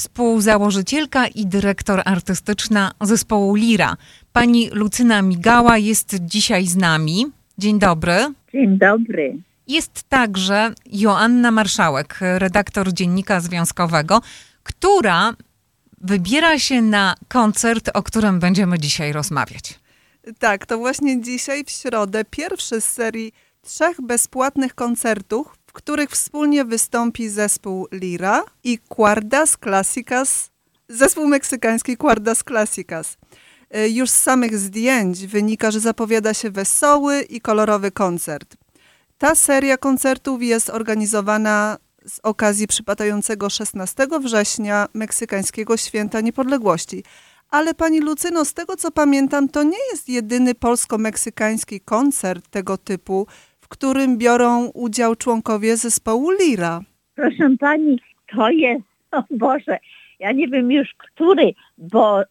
współzałożycielka 0.00 1.26
i 1.26 1.46
dyrektor 1.46 2.02
artystyczna 2.04 2.92
zespołu 3.00 3.54
Lira. 3.54 3.96
Pani 4.32 4.70
Lucyna 4.72 5.22
Migała 5.22 5.78
jest 5.78 6.16
dzisiaj 6.20 6.66
z 6.66 6.76
nami. 6.76 7.26
Dzień 7.58 7.78
dobry. 7.78 8.34
Dzień 8.52 8.78
dobry. 8.78 9.36
Jest 9.66 10.02
także 10.08 10.72
Joanna 10.86 11.50
Marszałek, 11.50 12.18
redaktor 12.20 12.92
Dziennika 12.92 13.40
Związkowego, 13.40 14.20
która 14.62 15.34
wybiera 16.00 16.58
się 16.58 16.82
na 16.82 17.14
koncert, 17.28 17.90
o 17.94 18.02
którym 18.02 18.40
będziemy 18.40 18.78
dzisiaj 18.78 19.12
rozmawiać. 19.12 19.78
Tak, 20.38 20.66
to 20.66 20.78
właśnie 20.78 21.22
dzisiaj 21.22 21.64
w 21.64 21.70
środę 21.70 22.24
pierwszy 22.30 22.80
z 22.80 22.84
serii 22.84 23.32
trzech 23.62 24.00
bezpłatnych 24.00 24.74
koncertów, 24.74 25.58
w 25.70 25.72
których 25.72 26.10
wspólnie 26.10 26.64
wystąpi 26.64 27.28
zespół 27.28 27.88
Lira 27.92 28.44
i 28.64 28.78
Cuardas 28.96 29.56
Classicas, 29.62 30.50
zespół 30.88 31.26
meksykański 31.26 31.96
Cuardas 31.96 32.42
Classicas. 32.48 33.16
Y, 33.76 33.90
już 33.90 34.10
z 34.10 34.22
samych 34.22 34.58
zdjęć 34.58 35.26
wynika, 35.26 35.70
że 35.70 35.80
zapowiada 35.80 36.34
się 36.34 36.50
wesoły 36.50 37.22
i 37.22 37.40
kolorowy 37.40 37.90
koncert. 37.90 38.56
Ta 39.18 39.34
seria 39.34 39.76
koncertów 39.76 40.42
jest 40.42 40.70
organizowana 40.70 41.78
z 42.06 42.20
okazji 42.22 42.66
przypadającego 42.66 43.50
16 43.50 44.06
września 44.20 44.88
meksykańskiego 44.94 45.76
święta 45.76 46.20
niepodległości. 46.20 47.04
Ale 47.50 47.74
pani 47.74 48.00
Lucyno, 48.00 48.44
z 48.44 48.54
tego 48.54 48.76
co 48.76 48.90
pamiętam, 48.90 49.48
to 49.48 49.62
nie 49.62 49.78
jest 49.92 50.08
jedyny 50.08 50.54
polsko-meksykański 50.54 51.80
koncert 51.80 52.48
tego 52.50 52.78
typu, 52.78 53.26
którym 53.70 54.18
biorą 54.18 54.66
udział 54.74 55.16
członkowie 55.16 55.76
zespołu 55.76 56.30
Lira. 56.30 56.80
Proszę 57.14 57.56
pani, 57.60 58.00
to 58.36 58.50
jest, 58.50 58.84
o 59.12 59.22
Boże, 59.30 59.78
ja 60.18 60.32
nie 60.32 60.48
wiem 60.48 60.72
już 60.72 60.94
który, 60.98 61.54
bo 61.78 62.22
e, 62.22 62.26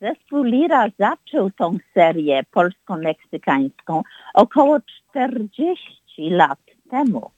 zespół 0.00 0.42
Lira 0.42 0.86
zaczął 0.98 1.50
tą 1.50 1.78
serię 1.94 2.42
polsko-meksykańską 2.50 4.02
około 4.34 4.78
40 5.10 5.80
lat 6.18 6.58
temu. 6.90 7.30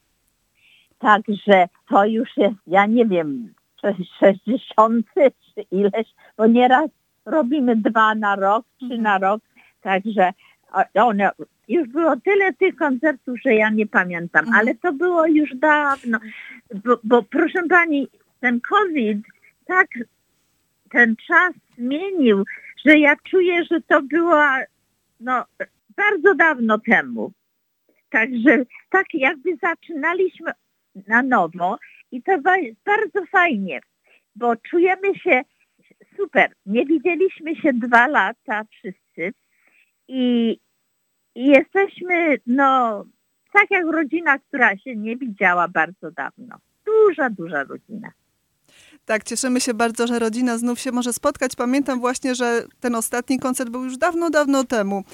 Także 0.99 1.69
to 1.89 2.05
już 2.05 2.37
jest, 2.37 2.57
ja 2.67 2.87
nie 2.87 3.07
wiem, 3.07 3.55
60 4.19 5.07
czy 5.55 5.63
ileś, 5.71 6.07
bo 6.37 6.47
nieraz 6.47 6.91
robimy 7.27 7.77
dwa 7.77 8.15
na 8.15 8.37
rok, 8.37 8.65
trzy 8.79 8.99
na 8.99 9.19
rok, 9.19 9.43
także 9.81 10.33
one, 10.95 11.31
już 11.71 11.89
było 11.89 12.17
tyle 12.17 12.53
tych 12.53 12.77
koncertów, 12.77 13.37
że 13.45 13.55
ja 13.55 13.71
nie 13.71 13.87
pamiętam, 13.87 14.45
mhm. 14.45 14.61
ale 14.61 14.75
to 14.75 14.93
było 14.93 15.27
już 15.27 15.55
dawno, 15.55 16.19
bo, 16.85 17.01
bo 17.05 17.23
proszę 17.23 17.63
pani, 17.69 18.09
ten 18.41 18.61
COVID 18.61 19.19
tak 19.67 19.89
ten 20.91 21.17
czas 21.27 21.55
zmienił, 21.79 22.45
że 22.87 22.99
ja 22.99 23.17
czuję, 23.31 23.65
że 23.65 23.81
to 23.81 24.03
było 24.03 24.45
no, 25.21 25.45
bardzo 25.97 26.35
dawno 26.35 26.79
temu. 26.79 27.33
Także 28.11 28.65
tak 28.91 29.07
jakby 29.15 29.57
zaczynaliśmy 29.57 30.53
na 31.07 31.23
nowo 31.23 31.79
i 32.13 32.23
to 32.23 32.39
bardzo 32.85 33.27
fajnie, 33.33 33.81
bo 34.37 34.57
czujemy 34.57 35.19
się 35.19 35.43
super. 36.17 36.53
Nie 36.67 36.87
widzieliśmy 36.87 37.57
się 37.57 37.73
dwa 37.73 38.07
lata 38.07 38.65
wszyscy 38.71 39.33
i, 40.09 40.59
i 41.35 41.47
jesteśmy 41.47 42.37
no 42.47 43.05
tak 43.53 43.71
jak 43.71 43.85
rodzina, 43.87 44.39
która 44.39 44.77
się 44.77 44.97
nie 44.97 45.17
widziała 45.17 45.69
bardzo 45.69 46.11
dawno. 46.11 46.57
Duża, 46.87 47.31
duża 47.31 47.65
rodzina. 47.65 48.09
Tak, 49.05 49.25
cieszymy 49.25 49.61
się 49.61 49.75
bardzo, 49.75 50.07
że 50.07 50.19
rodzina 50.19 50.59
znów 50.59 50.81
się 50.81 50.93
może 50.93 51.13
spotkać. 51.13 51.57
Pamiętam 51.57 52.01
właśnie, 52.01 52.35
że 52.35 52.63
ten 52.81 52.95
ostatni 52.95 53.39
koncert 53.39 53.71
był 53.71 53.85
już 53.85 53.97
dawno, 53.97 54.31
dawno 54.31 54.65
temu. 54.65 55.05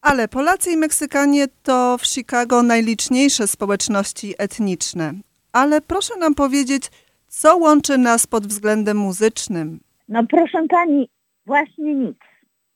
Ale 0.00 0.28
Polacy 0.28 0.70
i 0.70 0.76
Meksykanie 0.76 1.46
to 1.62 1.98
w 1.98 2.06
Chicago 2.06 2.62
najliczniejsze 2.62 3.46
społeczności 3.46 4.34
etniczne. 4.38 5.12
Ale 5.52 5.80
proszę 5.80 6.16
nam 6.18 6.34
powiedzieć, 6.34 6.90
co 7.28 7.56
łączy 7.56 7.98
nas 7.98 8.26
pod 8.26 8.46
względem 8.46 8.96
muzycznym? 8.96 9.80
No 10.08 10.26
proszę 10.26 10.66
pani, 10.68 11.08
właśnie 11.46 11.94
nic. 11.94 12.16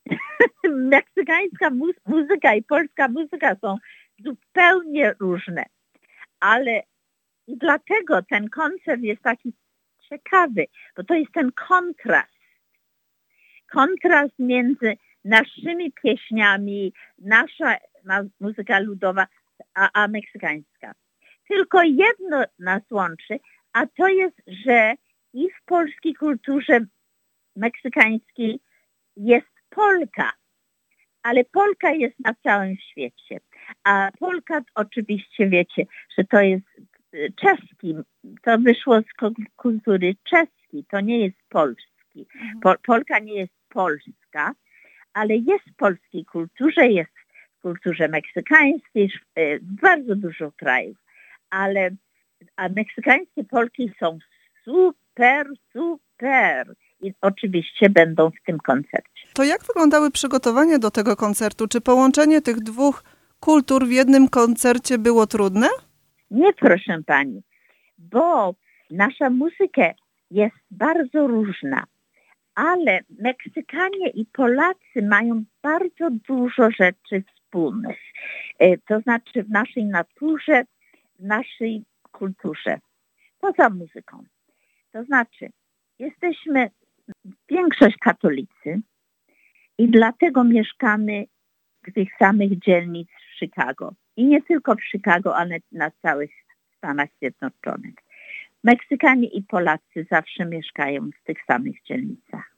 Meksykańska 0.92 1.70
muzyka 2.06 2.54
i 2.54 2.62
polska 2.62 3.08
muzyka 3.08 3.56
są 3.60 3.76
zupełnie 4.24 5.14
różne. 5.20 5.64
Ale 6.40 6.82
dlatego 7.48 8.22
ten 8.22 8.48
koncert 8.48 9.02
jest 9.02 9.22
taki 9.22 9.52
ciekawy, 10.08 10.66
bo 10.96 11.04
to 11.04 11.14
jest 11.14 11.32
ten 11.32 11.52
kontrast. 11.52 12.36
Kontrast 13.72 14.34
między 14.38 14.96
naszymi 15.24 15.92
pieśniami, 15.92 16.92
nasza 17.18 17.76
muzyka 18.40 18.78
ludowa, 18.78 19.26
a, 19.74 19.90
a 19.92 20.08
meksykańska. 20.08 20.92
Tylko 21.48 21.82
jedno 21.82 22.44
nas 22.58 22.82
łączy, 22.90 23.38
a 23.72 23.86
to 23.86 24.08
jest, 24.08 24.42
że 24.46 24.94
i 25.32 25.50
w 25.50 25.64
polskiej 25.64 26.14
kulturze 26.14 26.80
meksykańskiej 27.56 28.60
jest 29.16 29.55
Polka, 29.76 30.32
ale 31.22 31.44
Polka 31.44 31.90
jest 31.90 32.14
na 32.24 32.34
całym 32.42 32.76
świecie. 32.76 33.40
A 33.84 34.10
Polka 34.18 34.60
oczywiście 34.74 35.48
wiecie, 35.48 35.86
że 36.18 36.24
to 36.24 36.40
jest 36.40 36.66
y, 37.14 37.32
czeski, 37.36 37.94
to 38.42 38.58
wyszło 38.58 39.00
z 39.00 39.36
kultury 39.56 40.14
czeskiej, 40.24 40.84
to 40.90 41.00
nie 41.00 41.24
jest 41.24 41.36
polski. 41.48 42.26
Mhm. 42.34 42.76
Polka 42.86 43.18
nie 43.18 43.34
jest 43.34 43.52
polska, 43.68 44.52
ale 45.12 45.36
jest 45.36 45.64
w 45.72 45.76
polskiej 45.76 46.24
kulturze, 46.24 46.88
jest 46.88 47.12
w 47.58 47.62
kulturze 47.62 48.08
meksykańskiej, 48.08 49.10
w 49.36 49.80
bardzo 49.82 50.16
dużo 50.16 50.52
krajów. 50.52 50.96
Ale 51.50 51.90
a 52.56 52.68
meksykańskie 52.68 53.44
Polki 53.44 53.92
są 54.00 54.18
super, 54.64 55.46
super. 55.72 56.74
Oczywiście 57.20 57.90
będą 57.90 58.30
w 58.30 58.46
tym 58.46 58.58
koncercie. 58.58 59.26
To 59.32 59.44
jak 59.44 59.64
wyglądały 59.64 60.10
przygotowania 60.10 60.78
do 60.78 60.90
tego 60.90 61.16
koncertu? 61.16 61.68
Czy 61.68 61.80
połączenie 61.80 62.40
tych 62.40 62.60
dwóch 62.60 63.04
kultur 63.40 63.86
w 63.86 63.90
jednym 63.90 64.28
koncercie 64.28 64.98
było 64.98 65.26
trudne? 65.26 65.68
Nie, 66.30 66.52
proszę 66.52 67.02
pani, 67.06 67.42
bo 67.98 68.54
nasza 68.90 69.30
muzyka 69.30 69.90
jest 70.30 70.56
bardzo 70.70 71.26
różna 71.26 71.86
ale 72.56 73.00
Meksykanie 73.18 74.08
i 74.08 74.26
Polacy 74.26 75.02
mają 75.02 75.44
bardzo 75.62 76.10
dużo 76.10 76.70
rzeczy 76.70 77.22
wspólnych. 77.34 77.98
E, 78.58 78.78
to 78.78 79.00
znaczy 79.00 79.42
w 79.42 79.50
naszej 79.50 79.84
naturze, 79.84 80.64
w 81.18 81.24
naszej 81.24 81.84
kulturze, 82.12 82.78
poza 83.40 83.70
muzyką. 83.70 84.24
To 84.92 85.04
znaczy, 85.04 85.50
jesteśmy 85.98 86.70
większość 87.48 87.96
katolicy 87.96 88.80
i 89.78 89.88
dlatego 89.88 90.44
mieszkamy 90.44 91.24
w 91.86 91.92
tych 91.92 92.08
samych 92.18 92.58
dzielnic 92.58 93.08
w 93.08 93.38
Chicago. 93.38 93.94
I 94.16 94.24
nie 94.24 94.42
tylko 94.42 94.74
w 94.74 94.84
Chicago, 94.84 95.36
ale 95.36 95.58
na 95.72 95.90
całych 95.90 96.30
Stanach 96.76 97.08
Zjednoczonych. 97.18 97.94
Meksykanie 98.64 99.28
i 99.28 99.42
Polacy 99.42 100.06
zawsze 100.10 100.46
mieszkają 100.46 101.10
w 101.10 101.24
tych 101.24 101.44
samych 101.46 101.82
dzielnicach. 101.82 102.56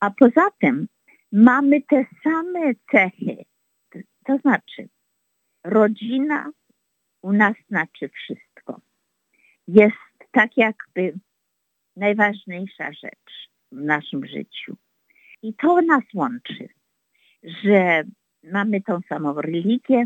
A 0.00 0.10
poza 0.10 0.50
tym 0.60 0.88
mamy 1.32 1.82
te 1.82 2.04
same 2.24 2.74
cechy. 2.90 3.36
To 4.24 4.38
znaczy, 4.38 4.88
rodzina 5.64 6.50
u 7.22 7.32
nas 7.32 7.54
znaczy 7.68 8.08
wszystko. 8.08 8.80
Jest 9.68 9.96
tak 10.30 10.56
jakby 10.56 11.14
najważniejsza 11.96 12.92
rzecz 12.92 13.49
w 13.72 13.76
naszym 13.76 14.26
życiu. 14.26 14.76
I 15.42 15.54
to 15.54 15.80
nas 15.82 16.02
łączy, 16.14 16.68
że 17.42 18.02
mamy 18.52 18.80
tą 18.80 19.00
samą 19.08 19.40
religię, 19.40 20.04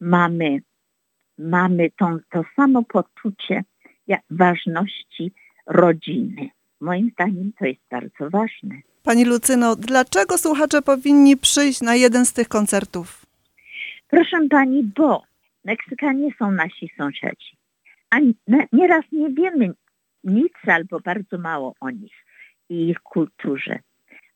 mamy, 0.00 0.58
mamy 1.38 1.90
tą, 1.98 2.18
to 2.30 2.44
samo 2.56 2.82
poczucie 2.82 3.64
ważności 4.30 5.32
rodziny. 5.66 6.50
Moim 6.80 7.10
zdaniem 7.10 7.52
to 7.58 7.64
jest 7.64 7.80
bardzo 7.90 8.30
ważne. 8.30 8.80
Pani 9.02 9.24
Lucyno, 9.24 9.76
dlaczego 9.76 10.38
słuchacze 10.38 10.82
powinni 10.82 11.36
przyjść 11.36 11.80
na 11.80 11.94
jeden 11.94 12.26
z 12.26 12.32
tych 12.32 12.48
koncertów? 12.48 13.26
Proszę 14.08 14.36
pani, 14.50 14.84
bo 14.96 15.22
Meksykanie 15.66 16.30
są 16.38 16.50
nasi 16.52 16.90
sąsiedzi. 16.98 17.56
A 18.10 18.16
nieraz 18.72 19.04
nie 19.12 19.30
wiemy 19.30 19.70
nic 20.24 20.52
albo 20.66 21.00
bardzo 21.00 21.38
mało 21.38 21.74
o 21.80 21.90
nich 21.90 22.25
i 22.68 22.88
ich 22.90 23.00
kulturze. 23.00 23.78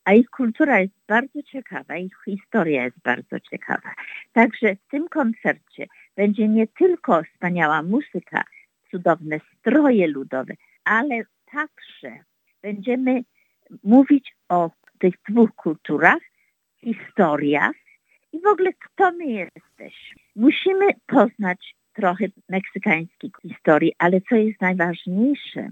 A 0.05 0.13
ich 0.13 0.31
kultura 0.31 0.81
jest 0.81 0.95
bardzo 1.07 1.43
ciekawa, 1.43 1.97
ich 1.97 2.17
historia 2.25 2.85
jest 2.85 2.99
bardzo 3.05 3.41
ciekawa. 3.41 3.95
Także 4.33 4.75
w 4.75 4.91
tym 4.91 5.09
koncercie 5.09 5.87
będzie 6.17 6.49
nie 6.49 6.67
tylko 6.67 7.23
wspaniała 7.23 7.83
muzyka, 7.83 8.45
cudowne 8.91 9.41
stroje 9.59 10.07
ludowe, 10.07 10.55
ale 10.85 11.23
także 11.53 12.19
będziemy 12.63 13.23
mówić 13.85 14.35
o 14.49 14.71
tych 14.99 15.15
dwóch 15.29 15.55
kulturach, 15.55 16.23
historiach 16.81 17.77
i 18.33 18.41
w 18.41 18.47
ogóle 18.47 18.73
kto 18.73 19.13
my 19.13 19.25
jesteśmy. 19.25 20.23
Musimy 20.37 20.87
poznać 21.07 21.75
trochę 21.93 22.25
meksykańskiej 22.49 23.31
historii, 23.43 23.93
ale 23.99 24.21
co 24.21 24.37
jest 24.37 24.61
najważniejsze, 24.61 25.71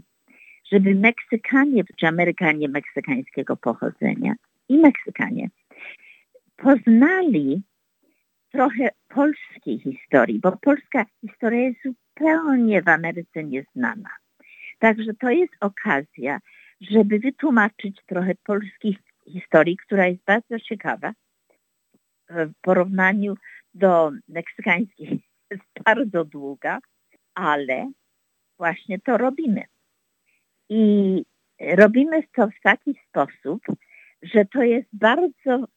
żeby 0.73 0.95
Meksykanie 0.95 1.83
czy 1.97 2.07
Amerykanie 2.07 2.69
meksykańskiego 2.69 3.57
pochodzenia 3.57 4.35
i 4.69 4.79
Meksykanie 4.79 5.49
poznali 6.57 7.63
trochę 8.51 8.89
polskiej 9.09 9.79
historii, 9.79 10.41
bo 10.41 10.57
polska 10.57 11.05
historia 11.21 11.61
jest 11.61 11.81
zupełnie 11.83 12.83
w 12.83 12.89
Ameryce 12.89 13.45
nieznana. 13.45 14.11
Także 14.79 15.15
to 15.21 15.31
jest 15.31 15.53
okazja, 15.61 16.39
żeby 16.81 17.19
wytłumaczyć 17.19 18.01
trochę 18.07 18.35
polskiej 18.45 18.99
historii, 19.33 19.77
która 19.77 20.07
jest 20.07 20.25
bardzo 20.25 20.61
ciekawa 20.61 21.13
w 22.31 22.53
porównaniu 22.61 23.35
do 23.75 24.11
meksykańskiej. 24.29 25.21
Jest 25.51 25.65
bardzo 25.85 26.25
długa, 26.25 26.79
ale 27.35 27.91
właśnie 28.59 28.99
to 28.99 29.19
robimy. 29.19 29.65
I 30.69 31.25
robimy 31.61 32.23
to 32.23 32.47
w 32.47 32.61
taki 32.63 32.95
sposób, 33.09 33.63
że 34.23 34.45
to 34.45 34.63
jest 34.63 34.89
bardzo, 34.93 35.69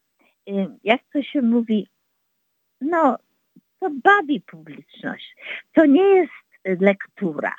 y, 0.49 0.67
jak 0.83 1.01
to 1.13 1.23
się 1.23 1.41
mówi, 1.41 1.88
no, 2.81 3.17
to 3.79 3.89
bawi 4.03 4.41
publiczność. 4.41 5.35
To 5.73 5.85
nie 5.85 6.03
jest 6.03 6.81
lektura. 6.81 7.55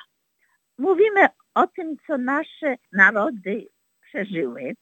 Mówimy 0.77 1.27
o 1.55 1.67
tym, 1.67 1.97
co 2.07 2.17
nasze 2.17 2.75
narody 2.91 3.67
przeżyły 4.01 4.75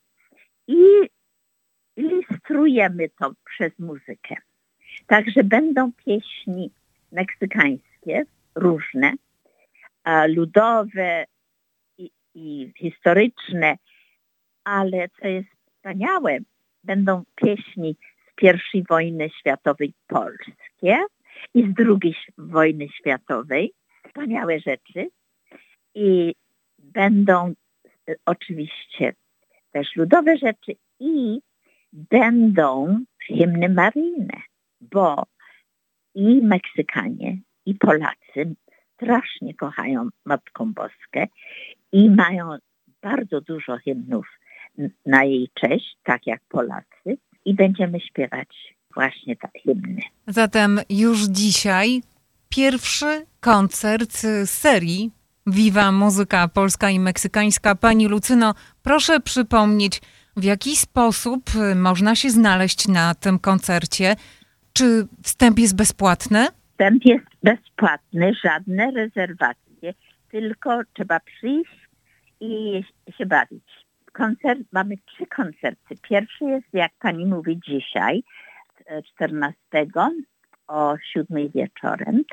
i 0.68 0.84
ilustrujemy 1.96 3.10
to 3.10 3.34
przez 3.46 3.80
muzykę. 3.80 4.36
Także 5.08 5.44
będą 5.44 5.92
pieśni 6.06 6.72
meksykańskie, 7.12 8.24
różne, 8.56 9.14
ludowe 10.28 11.26
i, 12.36 12.72
historyczne, 12.78 13.78
ale 14.64 15.10
co 15.22 15.28
jest 15.28 15.50
wspaniałe, 15.76 16.38
będą 16.84 17.24
pieśni 17.36 17.96
z 18.42 18.74
I 18.74 18.84
wojny 18.90 19.30
światowej 19.40 19.94
polskie 20.08 20.98
i 21.54 21.64
z 21.64 21.74
II 21.80 22.16
wojny 22.38 22.88
światowej. 22.90 23.74
Wspaniałe 24.08 24.60
rzeczy. 24.60 25.10
I 25.96 26.36
będą 26.80 27.54
e, 28.10 28.16
oczywiście 28.26 29.14
też 29.72 29.96
ludowe 29.96 30.38
rzeczy 30.38 30.76
i 31.00 31.40
będą 31.94 33.00
hymny 33.28 33.70
maryjne, 33.70 34.42
bo 34.82 35.24
i 36.16 36.42
Meksykanie, 36.42 37.38
i 37.66 37.76
Polacy 37.76 38.56
strasznie 39.02 39.54
kochają 39.54 40.10
Matką 40.26 40.74
Boskę 40.74 41.28
i 41.92 42.10
mają 42.10 42.58
bardzo 43.02 43.42
dużo 43.42 43.78
hymnów 43.78 44.28
na 45.06 45.24
jej 45.24 45.50
cześć, 45.54 45.98
tak 46.04 46.28
jak 46.28 46.42
Polacy, 46.50 47.18
i 47.46 47.54
będziemy 47.54 48.00
śpiewać 48.00 48.76
właśnie 48.94 49.36
te 49.36 49.50
hymny. 49.64 50.02
Zatem 50.28 50.80
już 50.90 51.20
dzisiaj 51.20 52.02
pierwszy 52.50 53.26
koncert 53.40 54.22
serii 54.46 55.12
Viva 55.48 55.92
Muzyka 55.92 56.48
Polska 56.48 56.90
i 56.90 57.00
Meksykańska. 57.00 57.76
Pani 57.76 58.08
Lucyno, 58.08 58.54
proszę 58.84 59.20
przypomnieć, 59.20 60.02
w 60.38 60.44
jaki 60.44 60.76
sposób 60.76 61.44
można 61.76 62.16
się 62.16 62.30
znaleźć 62.30 62.88
na 62.88 63.16
tym 63.16 63.40
koncercie? 63.40 64.16
Czy 64.74 65.08
wstęp 65.24 65.60
jest 65.60 65.76
bezpłatny? 65.76 66.48
Wstęp 66.72 67.06
jest 67.06 67.31
bezpłatny, 67.44 68.34
żadne 68.44 68.92
rezerwacje, 68.92 69.94
tylko 70.30 70.82
trzeba 70.94 71.20
przyjść 71.20 71.90
i 72.40 72.84
się 73.18 73.26
bawić. 73.26 73.64
Koncert, 74.14 74.62
mamy 74.72 74.96
trzy 74.98 75.26
koncerty. 75.26 75.96
Pierwszy 76.02 76.46
jest, 76.46 76.68
jak 76.74 76.92
pani 77.00 77.26
mówi, 77.26 77.60
dzisiaj, 77.68 78.24
14 79.06 79.58
o 80.68 80.98
7 81.14 81.50
wieczorem 81.56 82.24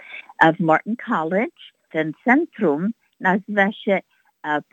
w 0.56 0.60
Morton 0.60 0.96
College. 0.96 1.62
Ten 1.90 2.12
centrum 2.24 2.90
nazywa 3.20 3.72
się 3.72 4.00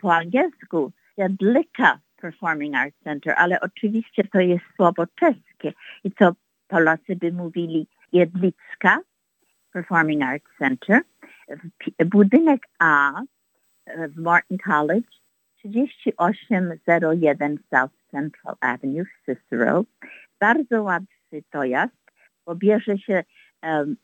po 0.00 0.14
angielsku 0.14 0.92
Jedlika 1.16 2.00
Performing 2.16 2.76
Arts 2.76 2.98
Center, 3.04 3.34
ale 3.36 3.60
oczywiście 3.60 4.24
to 4.24 4.40
jest 4.40 4.64
słowo 4.76 5.06
czeskie 5.06 5.72
i 6.04 6.10
co 6.12 6.32
Polacy 6.68 7.16
by 7.16 7.32
mówili 7.32 7.86
Jedlicka 8.12 8.98
Performing 9.76 10.22
Arts 10.22 10.46
Center. 10.58 11.02
Budynek 12.06 12.60
A 12.78 13.22
w 14.08 14.16
Martin 14.16 14.58
College 14.58 15.08
3801 15.56 17.58
South 17.70 17.94
Central 18.10 18.56
Avenue 18.60 19.04
w 19.04 19.24
Cicero. 19.26 19.84
Bardzo 20.40 20.82
łatwy 20.82 21.42
dojazd, 21.52 21.94
bo 22.46 22.54
bierze 22.54 22.98
się 22.98 23.24
um, 23.62 23.96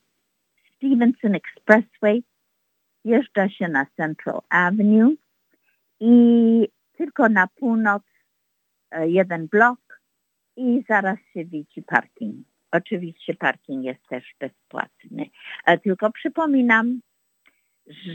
Stevenson 0.77 1.35
Expressway, 1.35 2.23
jeżdża 3.05 3.49
się 3.49 3.69
na 3.69 3.87
Central 3.97 4.41
Avenue 4.49 5.15
i 6.01 6.69
tylko 6.97 7.29
na 7.29 7.47
północ 7.47 8.03
e, 8.91 9.09
jeden 9.09 9.47
blok 9.47 10.01
i 10.57 10.85
zaraz 10.89 11.19
się 11.35 11.45
widzi 11.45 11.83
parking. 11.83 12.52
Oczywiście 12.73 13.35
parking 13.35 13.85
jest 13.85 14.09
też 14.09 14.35
bezpłatny. 14.41 15.27
E, 15.67 15.79
tylko 15.79 16.13
przypominam, 16.13 17.01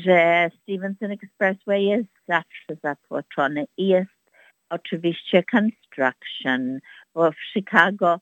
że 0.04 0.50
Stevenson 0.62 1.12
Expressway 1.12 1.86
jest 1.86 2.09
zawsze 2.27 2.75
zatłoczony 2.83 3.65
i 3.77 3.88
jest 3.88 4.31
oczywiście 4.69 5.44
construction, 5.44 6.80
bo 7.13 7.31
w 7.31 7.39
Chicago, 7.54 8.19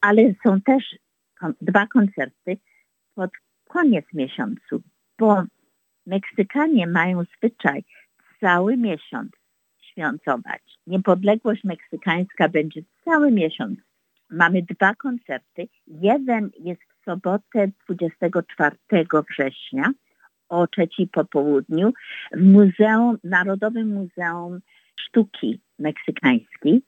ale 0.00 0.22
są 0.46 0.60
też 0.60 0.96
dwa 1.60 1.86
koncerty 1.86 2.56
pod 3.14 3.30
koniec 3.68 4.04
miesiącu, 4.12 4.82
bo 5.18 5.44
Meksykanie 6.06 6.86
mają 6.86 7.24
zwyczaj 7.36 7.84
cały 8.40 8.76
miesiąc 8.76 9.30
świętować. 9.82 10.62
Niepodległość 10.86 11.64
meksykańska 11.64 12.48
będzie 12.48 12.82
cały 13.04 13.30
miesiąc. 13.30 13.78
Mamy 14.30 14.62
dwa 14.62 14.94
koncerty. 14.94 15.68
Jeden 15.86 16.50
jest 16.60 16.82
w 16.82 17.04
sobotę 17.04 17.70
24 17.88 18.76
września 19.30 19.92
o 20.48 20.66
trzeciej 20.66 21.08
po 21.08 21.24
południu 21.24 21.92
w 22.32 22.42
Muzeum, 22.42 23.18
Narodowym 23.24 23.94
Muzeum 23.94 24.60
Sztuki 25.00 25.60
Meksykańskiej. 25.78 26.82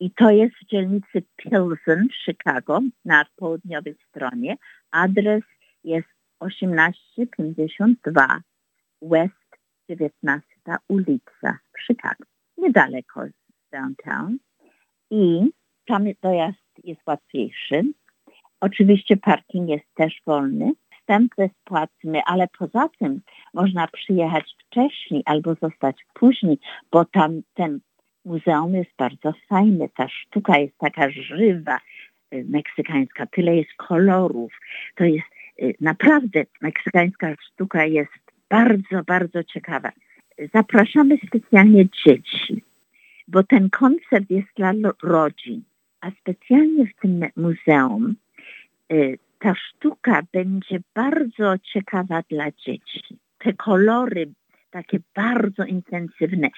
I 0.00 0.10
to 0.10 0.30
jest 0.30 0.54
w 0.56 0.66
dzielnicy 0.66 1.22
Pilsen 1.36 2.08
w 2.08 2.14
Chicago 2.24 2.80
na 3.04 3.24
południowej 3.36 3.96
stronie. 4.08 4.56
Adres 4.90 5.44
jest 5.84 6.08
1852 6.38 8.40
West 9.02 9.56
19 9.88 10.46
ulica 10.88 11.58
w 11.72 11.80
Chicago, 11.86 12.24
niedaleko 12.58 13.26
z 13.26 13.32
downtown. 13.72 14.38
I 15.10 15.50
tam 15.86 16.04
dojazd 16.22 16.58
jest 16.58 16.63
łatwiejszy. 17.06 17.82
Oczywiście 18.60 19.16
parking 19.16 19.68
jest 19.68 19.94
też 19.94 20.20
wolny. 20.26 20.72
Wstęp 21.00 21.34
bezpłatny, 21.36 22.20
ale 22.26 22.48
poza 22.58 22.88
tym 22.98 23.20
można 23.54 23.86
przyjechać 23.88 24.56
wcześniej 24.66 25.22
albo 25.26 25.54
zostać 25.54 25.96
później, 26.14 26.58
bo 26.90 27.04
tam 27.04 27.42
ten 27.54 27.80
muzeum 28.24 28.74
jest 28.74 28.90
bardzo 28.98 29.32
fajny. 29.48 29.88
Ta 29.96 30.08
sztuka 30.08 30.58
jest 30.58 30.78
taka 30.78 31.10
żywa, 31.10 31.80
y, 32.34 32.44
meksykańska, 32.48 33.26
tyle 33.26 33.56
jest 33.56 33.70
kolorów. 33.76 34.52
To 34.94 35.04
jest 35.04 35.26
y, 35.62 35.74
naprawdę, 35.80 36.44
meksykańska 36.60 37.34
sztuka 37.52 37.84
jest 37.84 38.12
bardzo, 38.50 39.04
bardzo 39.06 39.44
ciekawa. 39.44 39.92
Zapraszamy 40.54 41.18
specjalnie 41.26 41.84
dzieci, 42.06 42.62
bo 43.28 43.42
ten 43.42 43.70
koncert 43.70 44.30
jest 44.30 44.48
dla 44.56 44.72
rodzin, 45.02 45.62
a 46.04 46.10
specjalnie 46.20 46.86
w 46.86 47.00
tym 47.00 47.20
muzeum 47.36 48.16
y, 48.92 49.18
ta 49.38 49.54
sztuka 49.54 50.22
będzie 50.32 50.78
bardzo 50.94 51.58
ciekawa 51.58 52.22
dla 52.30 52.50
dzieci. 52.50 53.18
Te 53.38 53.52
kolory 53.52 54.32
takie 54.70 54.98
bardzo 55.14 55.64
intensywne, 55.64 56.48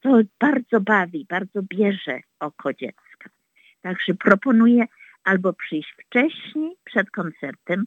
to 0.00 0.20
bardzo 0.40 0.80
bawi, 0.80 1.26
bardzo 1.28 1.62
bierze 1.62 2.20
oko 2.40 2.72
dziecka. 2.72 3.30
Także 3.82 4.14
proponuję 4.14 4.84
albo 5.24 5.52
przyjść 5.52 5.94
wcześniej 6.00 6.76
przed 6.84 7.10
koncertem, 7.10 7.84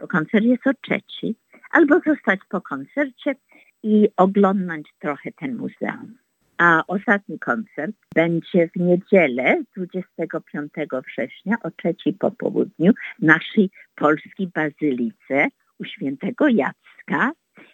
bo 0.00 0.08
koncert 0.08 0.44
jest 0.44 0.66
o 0.66 0.74
trzeci, 0.74 1.36
albo 1.70 2.00
zostać 2.06 2.40
po 2.48 2.60
koncercie 2.60 3.34
i 3.82 4.08
oglądnąć 4.16 4.88
trochę 4.98 5.32
ten 5.32 5.56
muzeum. 5.56 6.21
A 6.58 6.82
ostatni 6.86 7.38
koncert 7.38 7.96
będzie 8.14 8.68
w 8.68 8.76
niedzielę 8.76 9.62
25 9.76 10.72
września 11.06 11.56
o 11.62 11.70
trzeciej 11.70 12.12
po 12.12 12.30
południu 12.30 12.92
w 13.18 13.22
naszej 13.22 13.70
polskiej 13.94 14.46
bazylice 14.46 15.48
u 15.78 15.84
świętego 15.84 16.48
Jacka. 16.48 17.32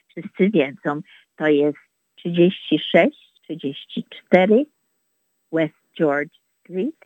Wszyscy 0.09 0.51
wiedzą, 0.51 1.01
to 1.37 1.47
jest 1.47 1.79
36, 2.15 3.33
34 3.43 4.65
West 5.53 5.75
George 5.99 6.35
Street. 6.61 6.97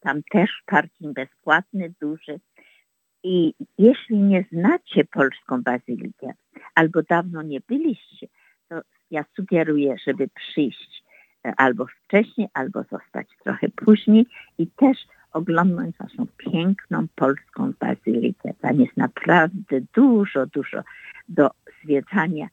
Tam 0.00 0.22
też 0.22 0.62
parking 0.66 1.14
bezpłatny, 1.14 1.94
duży. 2.00 2.40
I 3.22 3.54
jeśli 3.78 4.18
nie 4.18 4.44
znacie 4.52 5.04
polską 5.04 5.62
bazylikę 5.62 6.32
albo 6.74 7.02
dawno 7.02 7.42
nie 7.42 7.60
byliście, 7.60 8.26
to 8.68 8.80
ja 9.10 9.24
sugeruję, 9.36 9.96
żeby 10.06 10.28
przyjść 10.28 10.99
albo 11.56 11.86
wcześniej, 11.86 12.48
albo 12.54 12.82
zostać 12.82 13.28
trochę 13.44 13.68
później 13.68 14.26
i 14.58 14.66
też 14.66 14.98
oglądnąć 15.32 15.98
naszą 15.98 16.26
piękną 16.36 17.06
polską 17.14 17.72
bazylikę. 17.80 18.54
Tam 18.60 18.80
jest 18.80 18.96
naprawdę 18.96 19.80
dużo, 19.94 20.46
dużo 20.46 20.82
do 21.28 21.50
zwiedzania, 21.82 22.48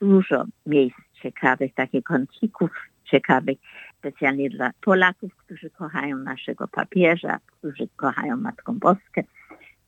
dużo 0.00 0.44
miejsc 0.66 0.96
ciekawych, 1.22 1.74
takich 1.74 2.04
kącików 2.04 2.70
ciekawych, 3.04 3.58
specjalnie 3.98 4.50
dla 4.50 4.70
Polaków, 4.80 5.36
którzy 5.36 5.70
kochają 5.70 6.16
naszego 6.16 6.68
papieża, 6.68 7.38
którzy 7.46 7.88
kochają 7.96 8.36
Matką 8.36 8.78
Boskę, 8.78 9.22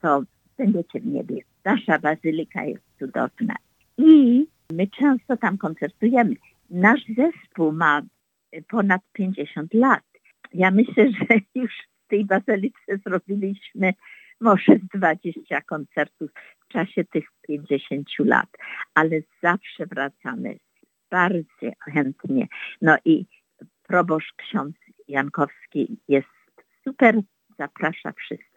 to 0.00 0.22
będziecie 0.58 1.00
w 1.00 1.06
niebie. 1.06 1.36
Nasza 1.64 1.98
bazylika 1.98 2.64
jest 2.64 2.82
cudowna. 2.98 3.54
I 3.98 4.46
my 4.72 4.86
często 4.86 5.36
tam 5.36 5.58
koncertujemy. 5.58 6.34
Nasz 6.70 7.00
zespół 7.16 7.72
ma 7.72 8.02
ponad 8.68 9.00
50 9.12 9.74
lat. 9.74 10.04
Ja 10.54 10.70
myślę, 10.70 11.10
że 11.18 11.36
już 11.54 11.72
w 12.04 12.08
tej 12.08 12.24
bazylice 12.24 12.98
zrobiliśmy 13.06 13.92
może 14.40 14.78
20 14.94 15.60
koncertów 15.60 16.30
w 16.60 16.72
czasie 16.72 17.04
tych 17.04 17.24
50 17.42 18.08
lat, 18.18 18.48
ale 18.94 19.20
zawsze 19.42 19.86
wracamy 19.86 20.58
bardzo 21.10 21.70
chętnie. 21.80 22.46
No 22.82 22.96
i 23.04 23.26
proboszcz 23.82 24.32
ksiądz 24.36 24.76
Jankowski 25.08 25.96
jest 26.08 26.28
super, 26.84 27.20
zaprasza 27.58 28.12
wszystkich. 28.12 28.47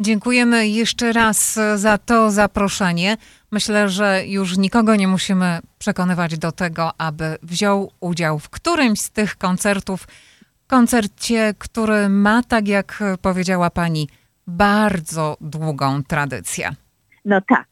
Dziękujemy 0.00 0.68
jeszcze 0.68 1.12
raz 1.12 1.58
za 1.76 1.98
to 1.98 2.30
zaproszenie. 2.30 3.16
Myślę, 3.52 3.88
że 3.88 4.22
już 4.26 4.58
nikogo 4.58 4.96
nie 4.96 5.08
musimy 5.08 5.58
przekonywać 5.78 6.38
do 6.38 6.52
tego, 6.52 6.90
aby 6.98 7.24
wziął 7.42 7.92
udział 8.00 8.38
w 8.38 8.50
którymś 8.50 9.00
z 9.00 9.10
tych 9.10 9.36
koncertów. 9.36 10.06
Koncercie, 10.66 11.54
który 11.58 12.08
ma, 12.08 12.42
tak 12.42 12.68
jak 12.68 13.02
powiedziała 13.22 13.70
pani, 13.70 14.08
bardzo 14.46 15.36
długą 15.40 16.02
tradycję. 16.02 16.70
No 17.24 17.40
tak. 17.48 17.68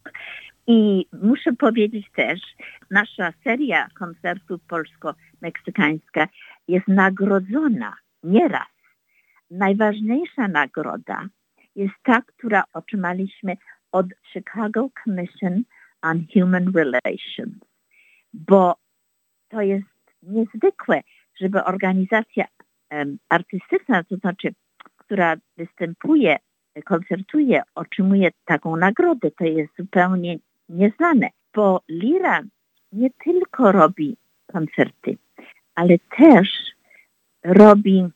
I 0.66 1.06
muszę 1.22 1.52
powiedzieć 1.52 2.06
też, 2.16 2.40
nasza 2.90 3.32
seria 3.44 3.88
koncertów 3.98 4.60
polsko-meksykańska 4.68 6.28
jest 6.68 6.88
nagrodzona 6.88 7.96
nieraz. 8.22 8.68
Najważniejsza 9.50 10.48
nagroda 10.48 11.28
jest 11.76 11.94
ta, 12.02 12.22
która 12.22 12.64
otrzymaliśmy 12.72 13.56
od 13.92 14.06
Chicago 14.32 14.88
Commission 15.04 15.62
on 16.02 16.26
Human 16.34 16.72
Relations, 16.74 17.54
bo 18.32 18.76
to 19.48 19.60
jest 19.60 19.86
niezwykłe, 20.22 21.00
żeby 21.40 21.64
organizacja 21.64 22.44
um, 22.90 23.18
artystyczna, 23.28 24.04
to 24.04 24.16
znaczy, 24.16 24.54
która 24.96 25.36
występuje, 25.56 26.36
koncertuje, 26.84 27.62
otrzymuje 27.74 28.30
taką 28.44 28.76
nagrodę. 28.76 29.30
To 29.30 29.44
jest 29.44 29.76
zupełnie 29.78 30.38
nieznane, 30.68 31.28
bo 31.54 31.82
Lira 31.88 32.42
nie 32.92 33.10
tylko 33.10 33.72
robi 33.72 34.16
koncerty, 34.46 35.16
ale 35.74 35.98
też 36.18 36.48
robi 37.44 38.08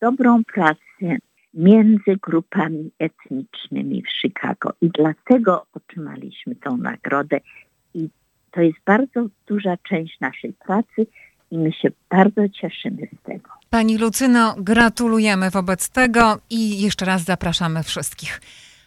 dobrą 0.00 0.44
pracę 0.44 1.16
między 1.54 2.16
grupami 2.22 2.90
etnicznymi 2.98 4.02
w 4.02 4.20
Chicago 4.20 4.72
i 4.80 4.90
dlatego 4.90 5.66
otrzymaliśmy 5.74 6.54
tą 6.56 6.76
nagrodę 6.76 7.40
i 7.94 8.08
to 8.50 8.60
jest 8.60 8.78
bardzo 8.86 9.26
duża 9.46 9.76
część 9.76 10.20
naszej 10.20 10.52
pracy 10.52 11.06
i 11.50 11.58
my 11.58 11.72
się 11.72 11.88
bardzo 12.10 12.48
cieszymy 12.48 13.08
z 13.20 13.26
tego. 13.26 13.50
Pani 13.70 13.98
Lucyno, 13.98 14.54
gratulujemy 14.58 15.50
wobec 15.50 15.88
tego 15.88 16.38
i 16.50 16.80
jeszcze 16.80 17.04
raz 17.04 17.24
zapraszamy 17.24 17.82
wszystkich. 17.82 18.40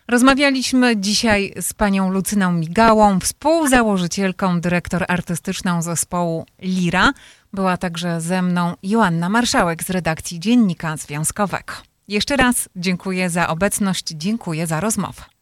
Rozmawialiśmy 0.08 0.98
dzisiaj 0.98 1.54
z 1.62 1.74
panią 1.74 2.12
Lucyną 2.12 2.52
Migałą, 2.52 3.20
współzałożycielką, 3.20 4.62
dyrektor 4.62 5.06
artystyczną 5.08 5.82
zespołu 5.82 6.46
Lira. 6.62 7.14
Była 7.54 7.78
także 7.78 8.22
ze 8.22 8.42
mną 8.42 8.74
Joanna 8.84 9.30
Marszałek 9.30 9.84
z 9.84 9.90
redakcji 9.90 10.40
Dziennika 10.40 10.98
Związkowego. 10.98 11.95
Jeszcze 12.08 12.38
raz 12.38 12.70
dziękuję 12.76 13.30
za 13.30 13.48
obecność, 13.48 14.08
dziękuję 14.08 14.68
za 14.68 14.80
rozmowę. 14.80 15.35